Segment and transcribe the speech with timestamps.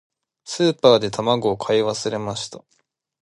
[0.45, 2.63] スーパーで卵を買い忘れました。